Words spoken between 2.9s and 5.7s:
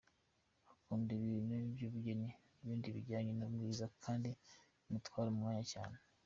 bijyanye n’ubwiza kandi bimutwara umwanya